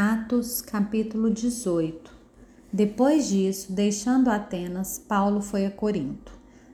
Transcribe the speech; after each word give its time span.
Atos, 0.00 0.62
capítulo 0.62 1.28
18. 1.28 2.12
Depois 2.72 3.26
disso, 3.26 3.72
deixando 3.72 4.28
Atenas, 4.28 4.96
Paulo 4.96 5.40
foi 5.42 5.66
a 5.66 5.72
Corinto. 5.72 6.30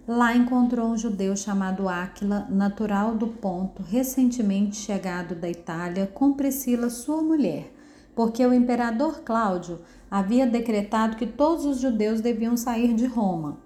Lá 0.07 0.37
encontrou 0.37 0.89
um 0.89 0.99
judeu 0.99 1.35
chamado 1.35 1.89
Áquila, 1.89 2.47
natural 2.51 3.15
do 3.15 3.29
Ponto, 3.29 3.83
recentemente 3.83 4.77
chegado 4.77 5.35
da 5.35 5.49
Itália, 5.49 6.07
com 6.07 6.35
Priscila, 6.35 6.91
sua 6.91 7.23
mulher, 7.23 7.73
porque 8.15 8.45
o 8.45 8.53
imperador 8.53 9.23
Cláudio 9.23 9.81
havia 10.11 10.47
decretado 10.47 11.17
que 11.17 11.27
todos 11.27 11.65
os 11.65 11.81
judeus 11.81 12.21
deviam 12.21 12.59
sair 12.59 12.93
de 12.93 13.07
Roma. 13.07 13.57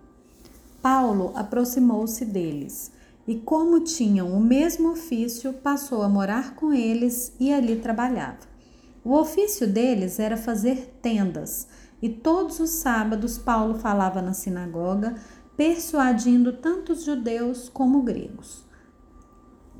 Paulo 0.81 1.33
aproximou-se 1.35 2.25
deles 2.25 2.93
e, 3.27 3.35
como 3.35 3.81
tinham 3.81 4.33
o 4.33 4.41
mesmo 4.41 4.93
ofício, 4.93 5.53
passou 5.53 6.03
a 6.03 6.09
morar 6.09 6.55
com 6.55 6.73
eles 6.73 7.33
e 7.41 7.53
ali 7.53 7.75
trabalhava. 7.75 8.58
O 9.05 9.15
ofício 9.15 9.67
deles 9.67 10.19
era 10.19 10.37
fazer 10.37 10.99
tendas, 11.01 11.69
e 12.01 12.09
todos 12.09 12.61
os 12.61 12.71
sábados 12.71 13.39
Paulo 13.39 13.75
falava 13.75 14.21
na 14.23 14.33
sinagoga, 14.33 15.15
persuadindo 15.57 16.53
tanto 16.53 16.93
os 16.93 17.05
judeus 17.05 17.69
como 17.69 18.03
gregos. 18.03 18.65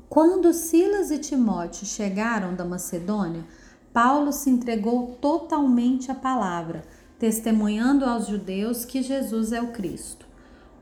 Quando 0.09 0.51
Silas 0.53 1.11
e 1.11 1.19
Timóteo 1.19 1.85
chegaram 1.85 2.55
da 2.55 2.65
Macedônia, 2.65 3.45
Paulo 3.93 4.31
se 4.31 4.49
entregou 4.49 5.17
totalmente 5.21 6.11
à 6.11 6.15
palavra, 6.15 6.83
testemunhando 7.19 8.05
aos 8.05 8.27
judeus 8.27 8.85
que 8.85 9.01
Jesus 9.01 9.51
é 9.51 9.61
o 9.61 9.71
Cristo. 9.71 10.27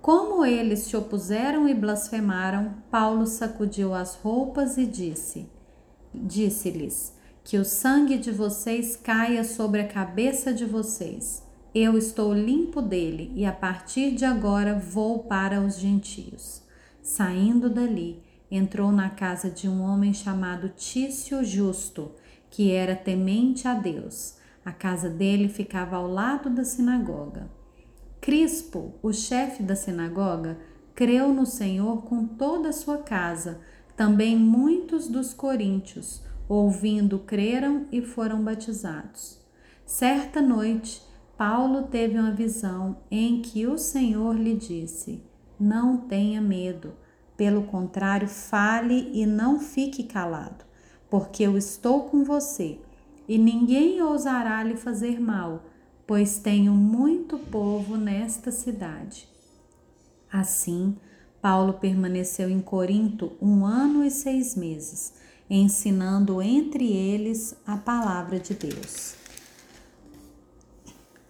Como 0.02 0.46
eles 0.46 0.80
se 0.80 0.96
opuseram 0.96 1.68
e 1.68 1.74
blasfemaram, 1.74 2.76
Paulo 2.90 3.28
sacudiu 3.28 3.94
as 3.94 4.16
roupas 4.16 4.78
e 4.78 4.86
disse: 4.86 5.50
Disse-lhes: 6.14 7.17
que 7.48 7.58
o 7.58 7.64
sangue 7.64 8.18
de 8.18 8.30
vocês 8.30 8.98
caia 8.98 9.42
sobre 9.42 9.80
a 9.80 9.88
cabeça 9.88 10.54
de 10.54 10.66
vocês. 10.66 11.42
Eu 11.74 11.98
estou 11.98 12.34
limpo 12.34 12.82
dele 12.82 13.32
e 13.34 13.46
a 13.46 13.54
partir 13.54 14.14
de 14.14 14.26
agora 14.26 14.78
vou 14.78 15.20
para 15.20 15.62
os 15.62 15.80
gentios. 15.80 16.62
Saindo 17.02 17.70
dali, 17.70 18.22
entrou 18.52 18.92
na 18.92 19.10
casa 19.10 19.50
de 19.50 19.66
um 19.70 19.82
homem 19.82 20.14
chamado 20.14 20.74
Tício 20.76 21.42
Justo, 21.42 22.12
que 22.50 22.74
era 22.74 22.98
temente 22.98 23.66
a 23.66 23.74
Deus. 23.74 24.36
A 24.66 24.74
casa 24.74 25.10
dele 25.10 25.48
ficava 25.48 25.96
ao 25.96 26.06
lado 26.12 26.50
da 26.50 26.66
sinagoga. 26.66 27.50
Crispo, 28.20 28.96
o 29.02 29.14
chefe 29.14 29.64
da 29.64 29.74
sinagoga, 29.74 30.58
creu 30.94 31.30
no 31.30 31.46
Senhor 31.46 32.02
com 32.02 32.28
toda 32.28 32.68
a 32.68 32.74
sua 32.74 32.98
casa, 32.98 33.62
também 33.96 34.36
muitos 34.36 35.08
dos 35.08 35.34
coríntios 35.34 36.28
Ouvindo, 36.50 37.20
creram 37.20 37.86
e 37.92 38.02
foram 38.02 38.42
batizados. 38.42 39.38
Certa 39.86 40.42
noite, 40.42 41.02
Paulo 41.38 41.84
teve 41.84 42.18
uma 42.18 42.32
visão 42.32 42.98
em 43.12 43.42
que 43.42 43.68
o 43.68 43.78
Senhor 43.78 44.34
lhe 44.34 44.56
disse: 44.56 45.22
Não 45.60 45.98
tenha 45.98 46.42
medo, 46.42 46.94
pelo 47.36 47.64
contrário, 47.64 48.30
fale 48.30 49.12
e 49.14 49.26
não 49.26 49.60
fique 49.60 50.04
calado, 50.04 50.64
porque 51.10 51.44
eu 51.44 51.58
estou 51.58 52.04
com 52.04 52.24
você, 52.24 52.80
e 53.28 53.38
ninguém 53.38 54.02
ousará 54.02 54.64
lhe 54.64 54.78
fazer 54.78 55.20
mal, 55.20 55.66
pois 56.08 56.40
tenho 56.40 56.72
muito 56.74 57.38
povo 57.38 57.98
nesta 57.98 58.52
cidade. 58.52 59.28
Assim, 60.32 60.96
Paulo 61.42 61.74
permaneceu 61.74 62.50
em 62.50 62.62
Corinto 62.62 63.34
um 63.42 63.66
ano 63.66 64.04
e 64.04 64.10
seis 64.10 64.56
meses 64.56 65.14
ensinando 65.50 66.42
entre 66.42 66.92
eles 66.92 67.56
a 67.66 67.78
palavra 67.78 68.40
de 68.40 68.54
Deus. 68.54 69.16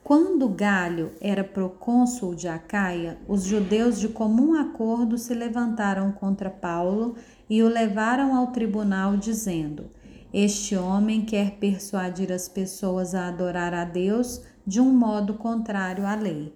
Quando 0.03 0.47
Galho 0.47 1.11
era 1.19 1.43
procônsul 1.43 2.33
de 2.33 2.47
Acaia, 2.47 3.19
os 3.27 3.43
judeus 3.43 3.99
de 3.99 4.07
comum 4.07 4.53
acordo 4.53 5.17
se 5.17 5.33
levantaram 5.33 6.13
contra 6.13 6.49
Paulo 6.49 7.15
e 7.49 7.61
o 7.61 7.67
levaram 7.67 8.33
ao 8.33 8.47
tribunal, 8.47 9.17
dizendo: 9.17 9.91
Este 10.33 10.77
homem 10.77 11.25
quer 11.25 11.57
persuadir 11.57 12.31
as 12.31 12.47
pessoas 12.47 13.13
a 13.13 13.27
adorar 13.27 13.73
a 13.73 13.83
Deus 13.83 14.41
de 14.65 14.79
um 14.79 14.93
modo 14.93 15.33
contrário 15.33 16.05
à 16.05 16.15
lei. 16.15 16.55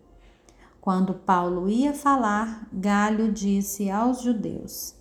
Quando 0.79 1.13
Paulo 1.13 1.69
ia 1.69 1.93
falar, 1.93 2.67
Galho 2.71 3.33
disse 3.33 3.89
aos 3.89 4.21
judeus: 4.21 4.95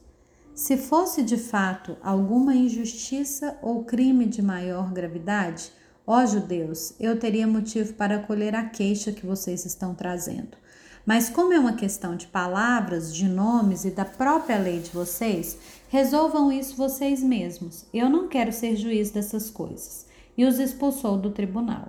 se 0.60 0.76
fosse 0.76 1.22
de 1.22 1.38
fato 1.38 1.96
alguma 2.02 2.54
injustiça 2.54 3.56
ou 3.62 3.82
crime 3.82 4.26
de 4.26 4.42
maior 4.42 4.92
gravidade, 4.92 5.72
ó 6.06 6.26
judeus, 6.26 6.92
eu 7.00 7.18
teria 7.18 7.46
motivo 7.46 7.94
para 7.94 8.16
acolher 8.16 8.54
a 8.54 8.66
queixa 8.68 9.10
que 9.10 9.24
vocês 9.24 9.64
estão 9.64 9.94
trazendo. 9.94 10.58
Mas 11.06 11.30
como 11.30 11.54
é 11.54 11.58
uma 11.58 11.72
questão 11.72 12.14
de 12.14 12.26
palavras, 12.26 13.14
de 13.14 13.26
nomes 13.26 13.86
e 13.86 13.90
da 13.90 14.04
própria 14.04 14.58
lei 14.58 14.80
de 14.80 14.90
vocês, 14.90 15.56
resolvam 15.88 16.52
isso 16.52 16.76
vocês 16.76 17.22
mesmos. 17.22 17.86
Eu 17.90 18.10
não 18.10 18.28
quero 18.28 18.52
ser 18.52 18.76
juiz 18.76 19.10
dessas 19.10 19.48
coisas. 19.48 20.06
E 20.36 20.44
os 20.44 20.58
expulsou 20.58 21.16
do 21.16 21.30
tribunal. 21.30 21.88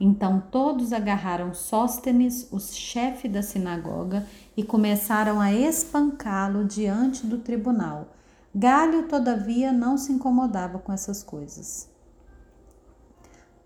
Então 0.00 0.42
todos 0.50 0.94
agarraram 0.94 1.52
Sóstenes, 1.52 2.48
o 2.50 2.58
chefe 2.58 3.28
da 3.28 3.42
sinagoga, 3.42 4.26
e 4.56 4.64
começaram 4.64 5.38
a 5.38 5.52
espancá-lo 5.52 6.64
diante 6.64 7.26
do 7.26 7.36
tribunal. 7.36 8.08
Galho, 8.54 9.06
todavia, 9.06 9.70
não 9.72 9.98
se 9.98 10.10
incomodava 10.10 10.78
com 10.78 10.90
essas 10.90 11.22
coisas. 11.22 11.90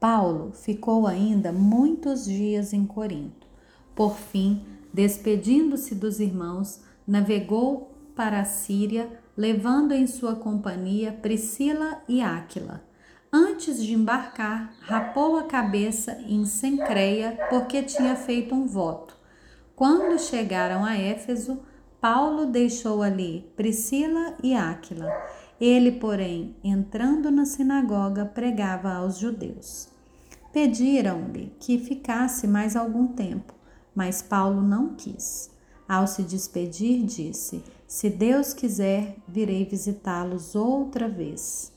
Paulo 0.01 0.51
ficou 0.53 1.07
ainda 1.07 1.53
muitos 1.53 2.25
dias 2.25 2.73
em 2.73 2.85
Corinto. 2.85 3.47
Por 3.95 4.17
fim, 4.17 4.61
despedindo-se 4.93 5.95
dos 5.95 6.19
irmãos, 6.19 6.81
navegou 7.07 7.93
para 8.15 8.41
a 8.41 8.45
Síria, 8.45 9.09
levando 9.37 9.93
em 9.93 10.07
sua 10.07 10.35
companhia 10.35 11.13
Priscila 11.13 12.03
e 12.09 12.21
Áquila 12.21 12.83
antes 13.37 13.83
de 13.83 13.93
embarcar, 13.93 14.73
rapou 14.83 15.37
a 15.37 15.43
cabeça 15.43 16.23
em 16.29 16.45
Sencreia, 16.45 17.37
porque 17.51 17.83
tinha 17.83 18.15
feito 18.15 18.55
um 18.55 18.65
voto. 18.65 19.17
Quando 19.75 20.21
chegaram 20.21 20.85
a 20.85 20.97
Éfeso, 20.97 21.59
Paulo 22.01 22.47
deixou 22.47 23.03
ali 23.03 23.53
Priscila 23.57 24.37
e 24.41 24.55
Áquila. 24.55 25.11
Ele, 25.61 25.91
porém, 25.91 26.55
entrando 26.63 27.29
na 27.29 27.45
sinagoga, 27.45 28.25
pregava 28.25 28.93
aos 28.93 29.19
judeus. 29.19 29.89
Pediram-lhe 30.53 31.53
que 31.59 31.77
ficasse 31.77 32.47
mais 32.47 32.77
algum 32.77 33.09
tempo, 33.09 33.53
mas 33.93 34.23
Paulo 34.23 34.63
não 34.63 34.95
quis. 34.95 35.51
Ao 35.89 36.07
se 36.07 36.23
despedir, 36.23 37.03
disse: 37.03 37.65
Se 37.85 38.09
Deus 38.09 38.55
quiser, 38.55 39.17
virei 39.27 39.65
visitá-los 39.65 40.55
outra 40.55 41.09
vez 41.09 41.74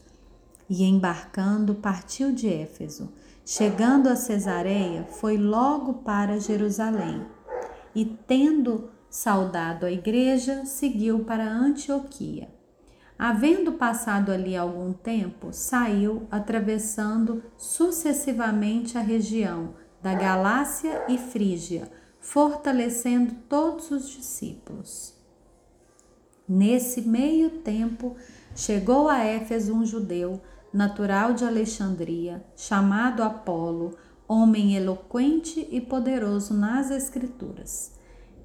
e 0.70 0.84
embarcando 0.84 1.76
partiu 1.76 2.32
de 2.32 2.48
Éfeso. 2.48 3.14
Chegando 3.46 4.08
a 4.08 4.16
Cesareia, 4.16 5.06
foi 5.06 5.38
logo 5.38 5.96
para 5.96 6.40
Jerusalém 6.40 7.26
e, 7.96 8.06
tendo 8.06 8.90
saudado 9.10 9.86
a 9.86 9.92
igreja, 9.92 10.66
seguiu 10.66 11.24
para 11.24 11.48
Antioquia. 11.48 12.50
Havendo 13.18 13.74
passado 13.74 14.32
ali 14.32 14.56
algum 14.56 14.94
tempo, 14.94 15.52
saiu, 15.52 16.28
atravessando 16.30 17.42
sucessivamente 17.58 18.98
a 18.98 19.02
região 19.02 19.74
da 20.02 20.14
Galácia 20.14 21.06
e 21.08 21.18
Frígia, 21.18 21.90
fortalecendo 22.20 23.34
todos 23.50 23.90
os 23.90 24.10
discípulos. 24.10 25.16
Nesse 26.48 27.02
meio 27.02 27.50
tempo, 27.62 28.16
chegou 28.56 29.10
a 29.10 29.20
Éfeso 29.20 29.74
um 29.74 29.86
judeu 29.86 30.42
natural 30.74 31.34
de 31.34 31.46
Alexandria, 31.46 32.46
chamado 32.56 33.24
Apolo, 33.24 33.96
homem 34.28 34.76
eloquente 34.76 35.68
e 35.72 35.80
poderoso 35.80 36.54
nas 36.54 36.92
Escrituras. 36.92 37.94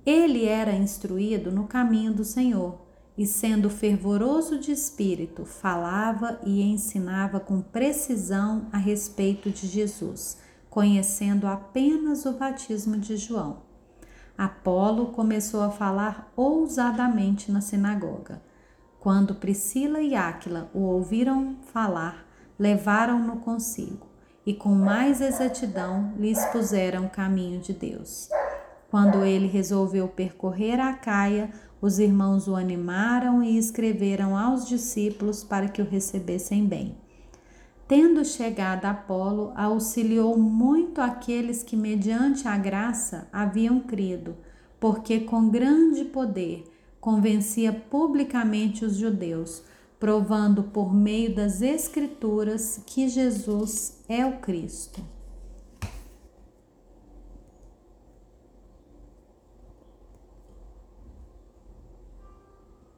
Ele 0.06 0.46
era 0.46 0.72
instruído 0.72 1.50
no 1.50 1.66
caminho 1.66 2.12
do 2.12 2.24
Senhor 2.24 2.80
e, 3.16 3.26
sendo 3.26 3.68
fervoroso 3.68 4.58
de 4.58 4.72
espírito, 4.72 5.44
falava 5.44 6.40
e 6.44 6.62
ensinava 6.62 7.38
com 7.38 7.60
precisão 7.60 8.66
a 8.72 8.78
respeito 8.78 9.50
de 9.50 9.66
Jesus, 9.66 10.38
conhecendo 10.70 11.46
apenas 11.46 12.24
o 12.24 12.32
batismo 12.32 12.96
de 12.96 13.16
João. 13.16 13.62
Apolo 14.36 15.06
começou 15.06 15.62
a 15.62 15.70
falar 15.70 16.32
ousadamente 16.34 17.52
na 17.52 17.60
sinagoga 17.60 18.40
quando 19.02 19.34
Priscila 19.34 20.00
e 20.00 20.14
Áquila 20.14 20.70
o 20.72 20.82
ouviram 20.82 21.56
falar, 21.72 22.24
levaram-no 22.56 23.38
consigo 23.38 24.06
e 24.46 24.54
com 24.54 24.68
mais 24.68 25.20
exatidão 25.20 26.12
lhe 26.16 26.30
expuseram 26.30 27.06
o 27.06 27.10
caminho 27.10 27.60
de 27.60 27.72
Deus. 27.72 28.28
Quando 28.88 29.24
ele 29.24 29.48
resolveu 29.48 30.06
percorrer 30.06 30.78
a 30.78 30.92
Caia, 30.92 31.50
os 31.80 31.98
irmãos 31.98 32.46
o 32.46 32.54
animaram 32.54 33.42
e 33.42 33.58
escreveram 33.58 34.36
aos 34.36 34.68
discípulos 34.68 35.42
para 35.42 35.66
que 35.66 35.82
o 35.82 35.84
recebessem 35.84 36.64
bem. 36.64 36.96
Tendo 37.88 38.24
chegado 38.24 38.84
Apolo, 38.84 39.52
auxiliou 39.56 40.38
muito 40.38 41.00
aqueles 41.00 41.64
que, 41.64 41.76
mediante 41.76 42.46
a 42.46 42.56
graça, 42.56 43.26
haviam 43.32 43.80
crido, 43.80 44.36
porque 44.78 45.18
com 45.18 45.48
grande 45.48 46.04
poder 46.04 46.71
convencia 47.02 47.72
publicamente 47.72 48.84
os 48.84 48.94
judeus, 48.94 49.64
provando 49.98 50.62
por 50.62 50.94
meio 50.94 51.34
das 51.34 51.60
Escrituras 51.60 52.80
que 52.86 53.08
Jesus 53.08 53.98
é 54.08 54.24
o 54.24 54.38
Cristo. 54.38 55.02